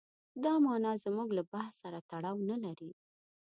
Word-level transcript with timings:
دا 0.43 0.53
معنا 0.65 0.91
زموږ 1.05 1.29
له 1.37 1.43
بحث 1.51 1.73
سره 1.83 1.99
تړاو 2.09 2.37
نه 2.49 2.57
لري. 2.63 2.91